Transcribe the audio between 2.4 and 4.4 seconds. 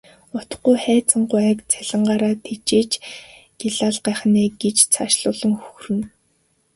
тэжээж гялайлгах нь